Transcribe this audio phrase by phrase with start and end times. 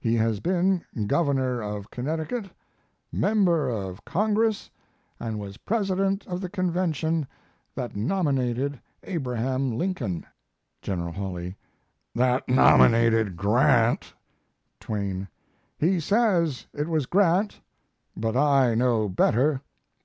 [0.00, 2.46] He has been Governor of Connecticut,
[3.12, 4.68] member of Congress,
[5.20, 7.24] and was president of the convention
[7.76, 10.26] that nominated Abraham Lincoln."
[10.82, 11.56] General Hawley:
[12.16, 14.12] "That nominated Grant."
[14.80, 15.28] Twain:
[15.78, 17.60] "He says it was Grant,
[18.16, 19.62] but I know better.